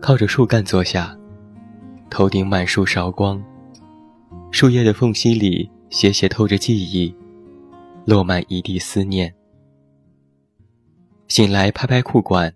[0.00, 1.16] 靠着树干坐下，
[2.08, 3.42] 头顶满树韶光，
[4.52, 7.14] 树叶的缝隙里斜斜透着记忆，
[8.04, 9.34] 落满一地思念。
[11.28, 12.54] 醒来拍拍裤管，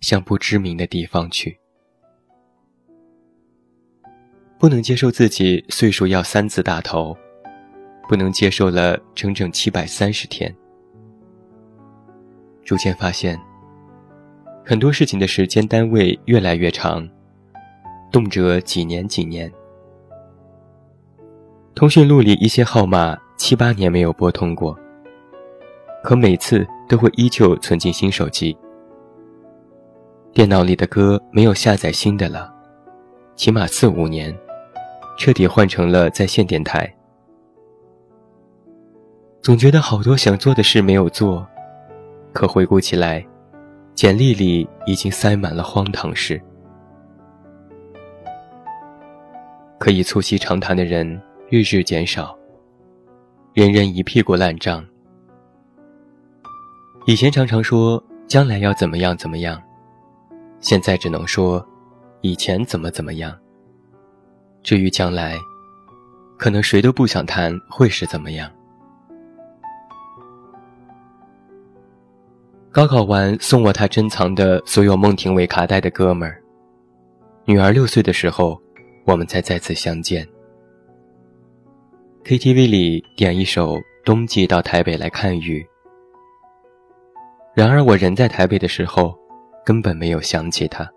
[0.00, 1.58] 向不知名的地方去。
[4.58, 7.14] 不能接受自己岁数要三字打头，
[8.08, 10.54] 不能接受了整整七百三十天。
[12.64, 13.38] 逐渐发现，
[14.66, 17.06] 很多事情的时间单位越来越长，
[18.10, 19.52] 动辄几年几年。
[21.74, 24.74] 通讯录里一些号码七八年没有拨通过，
[26.02, 28.56] 可每次都会依旧存进新手机。
[30.32, 32.50] 电脑里的歌没有下载新的了，
[33.36, 34.34] 起码四五年。
[35.16, 36.92] 彻底换成了在线电台，
[39.40, 41.46] 总觉得好多想做的事没有做，
[42.32, 43.24] 可回顾起来，
[43.94, 46.40] 简历里已经塞满了荒唐事。
[49.78, 52.36] 可以促膝长谈的人日日减少，
[53.52, 54.84] 人人一屁股烂账。
[57.06, 59.62] 以前常常说将来要怎么样怎么样，
[60.58, 61.64] 现在只能说
[62.22, 63.36] 以前怎么怎么样。
[64.62, 65.38] 至于将来，
[66.38, 68.50] 可能谁都不想谈会是怎么样。
[72.74, 76.42] 高考完送我他珍藏的所有孟庭苇卡带的哥们儿，
[77.44, 78.60] 女儿六岁的时候，
[79.04, 80.26] 我们才再次相见。
[82.24, 85.62] KTV 里点一首《冬季到台北来看雨》，
[87.54, 89.16] 然而我人在台北的时候，
[89.64, 90.90] 根本没有想起他。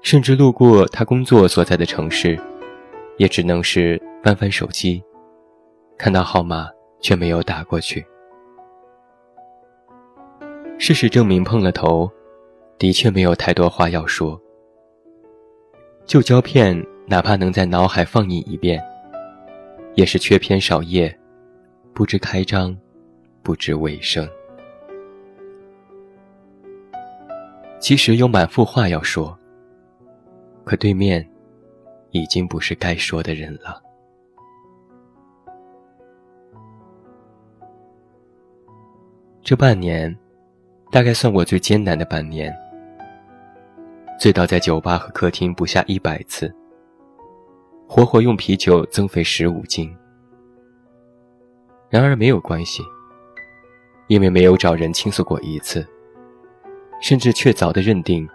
[0.00, 2.38] 甚至路过他工作所在的城市，
[3.16, 5.02] 也只能是翻翻手机，
[5.98, 6.68] 看到号码
[7.00, 8.06] 却没有打过去。
[10.76, 12.10] 事实证明，碰了头，
[12.78, 14.40] 的确没有太多话要说。
[16.04, 18.82] 旧胶片哪怕能在脑海放映一遍，
[19.94, 21.16] 也是缺篇少页，
[21.94, 22.76] 不知开张，
[23.42, 24.28] 不知尾声。
[27.78, 29.36] 其实有满腹话要说。
[30.64, 31.26] 可对面，
[32.10, 33.82] 已经不是该说的人了。
[39.42, 40.14] 这半年，
[40.94, 42.56] 大概算我最艰难的半年。
[44.16, 46.54] 醉倒在酒吧和客厅不下一百次，
[47.88, 49.92] 活活用啤酒增肥十五斤。
[51.90, 52.80] 然而没有关系，
[54.06, 55.84] 因为没有找人倾诉过一次，
[57.00, 58.28] 甚至确凿的认定，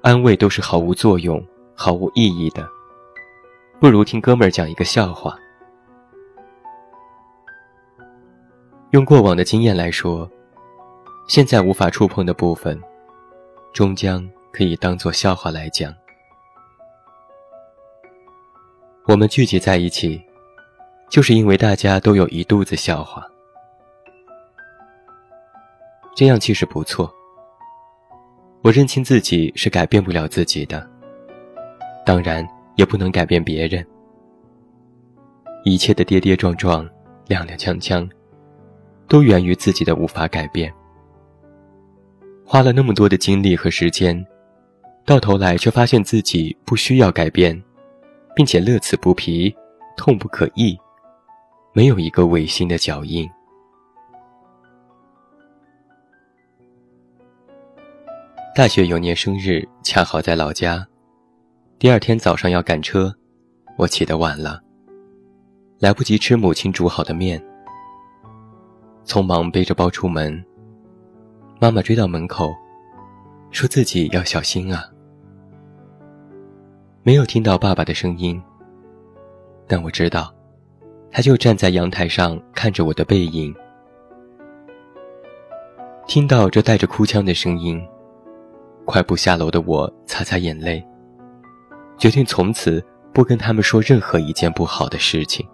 [0.00, 1.44] 安慰都是毫无作用。
[1.74, 2.68] 毫无意义的，
[3.80, 5.36] 不如听哥们儿讲一个笑话。
[8.90, 10.28] 用过往的经验来说，
[11.28, 12.80] 现在无法触碰的部分，
[13.74, 15.94] 终将可以当做笑话来讲。
[19.06, 20.18] 我们聚集在一起，
[21.10, 23.22] 就是因为大家都有一肚子笑话，
[26.16, 27.14] 这样其实不错。
[28.62, 30.88] 我认清自己是改变不了自己的。
[32.06, 32.46] 当然，
[32.76, 33.86] 也不能改变别人。
[35.62, 36.88] 一切的跌跌撞撞、
[37.26, 38.08] 踉踉跄跄，
[39.06, 40.72] 都源于自己的无法改变。
[42.50, 44.26] 花了那么多的精力和时间，
[45.04, 47.62] 到头来却发现自己不需要改变，
[48.34, 49.54] 并且乐此不疲、
[49.98, 50.74] 痛不可抑，
[51.74, 53.28] 没有一个违心的脚印。
[58.56, 60.88] 大学有年生日，恰好在老家。
[61.78, 63.14] 第二天早上要赶车，
[63.76, 64.58] 我起得晚了，
[65.78, 67.38] 来不及吃母亲煮好的面，
[69.04, 70.42] 匆忙背着包出门。
[71.60, 72.54] 妈妈追到门口，
[73.50, 74.88] 说自己要小心啊。
[77.02, 78.40] 没有听到爸爸的声音，
[79.66, 80.32] 但我知道，
[81.10, 83.52] 他就站在阳台上看着我的背影。
[86.06, 87.84] 听到这带着哭腔的声音，
[88.84, 90.86] 快步下楼的我擦擦眼泪。
[91.96, 92.80] 决定从此
[93.12, 95.44] 不跟他们说任何一件不好的事情。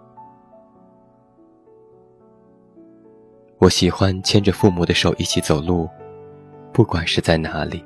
[3.57, 5.89] 我喜欢牵着父母的手一起走路，
[6.75, 7.81] 不管是在哪里。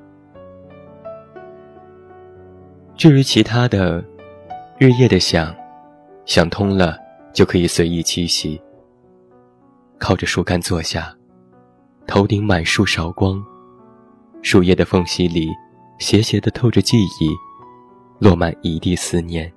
[2.98, 4.04] 至于其他的，
[4.80, 5.56] 日夜的想，
[6.26, 6.98] 想通了
[7.32, 8.60] 就可以随意栖息。
[10.00, 11.16] 靠着树干坐下，
[12.08, 13.40] 头顶满树韶光，
[14.42, 15.50] 树叶的缝隙里
[16.00, 17.30] 斜斜的透着记忆。
[18.18, 19.50] 落满一地思念。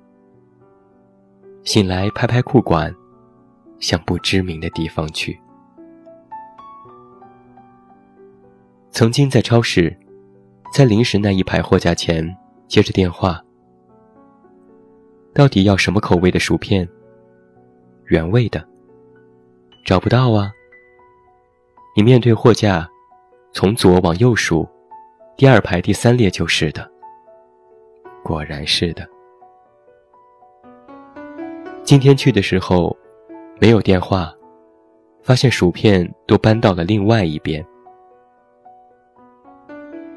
[1.63, 2.95] 醒来，拍拍裤管，
[3.79, 5.37] 向不知名的地方去。
[8.93, 9.91] 曾经在超市，
[10.71, 12.23] 在零食那一排货架前
[12.67, 13.43] 接着电话，
[15.33, 16.87] 到底要什么口味的薯片？
[18.05, 18.63] 原味的。
[19.83, 20.51] 找不到啊。
[21.95, 22.87] 你面对货架，
[23.51, 24.69] 从左往右数，
[25.35, 26.87] 第二排第三列就是的。
[28.23, 29.09] 果然是的。
[31.83, 32.95] 今天去的时候，
[33.59, 34.31] 没有电话，
[35.23, 37.65] 发现薯片都搬到了另外一边。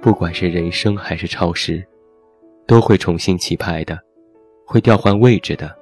[0.06, 1.84] 不管是人生还是超市，
[2.64, 3.98] 都会重新起拍的，
[4.64, 5.76] 会调换位置的。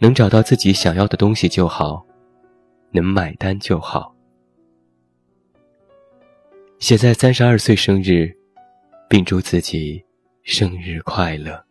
[0.00, 2.04] 能找到自己想要的东西就好，
[2.90, 4.12] 能买单就好。
[6.80, 8.36] 写在三十二岁生日，
[9.08, 10.04] 并祝自己
[10.42, 11.64] 生日快乐。